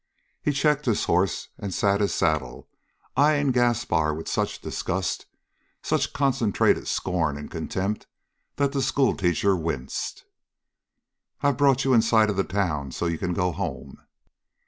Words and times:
He 0.41 0.51
checked 0.51 0.87
his 0.87 1.03
horse 1.05 1.49
and 1.59 1.71
sat 1.71 2.01
his 2.01 2.11
saddle, 2.11 2.67
eying 3.15 3.51
Gaspar 3.51 4.15
with 4.15 4.27
such 4.27 4.59
disgust, 4.59 5.27
such 5.83 6.11
concentrated 6.11 6.87
scorn 6.87 7.37
and 7.37 7.51
contempt, 7.51 8.07
that 8.55 8.71
the 8.71 8.81
schoolteacher 8.81 9.55
winced. 9.55 10.25
"I've 11.41 11.57
brought 11.57 11.85
you 11.85 11.93
in 11.93 12.01
sight 12.01 12.31
of 12.31 12.35
the 12.35 12.43
town 12.43 12.91
so's 12.93 13.11
you 13.11 13.19
can 13.19 13.35
go 13.35 13.51
home." 13.51 13.99